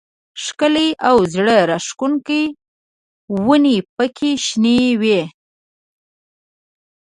ښکلې 0.43 0.87
او 1.07 1.17
زړه 1.33 1.57
راښکونکې 1.69 2.41
ونې 3.45 3.77
پکې 3.95 4.31
شنې 4.45 4.79
وې. 5.01 5.21